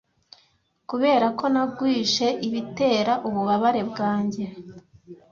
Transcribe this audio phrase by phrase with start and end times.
[0.89, 4.43] kuberako nagwije ibitera ububabare bwanjye